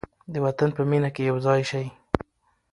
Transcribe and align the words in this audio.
د 0.33 0.35
وطن 0.45 0.69
په 0.77 0.81
مینه 0.89 1.09
کې 1.15 1.23
یو 1.29 1.37
ځای 1.45 1.61
شئ. 1.69 1.85